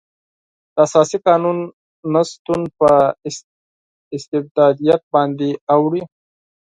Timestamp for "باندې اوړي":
5.13-6.03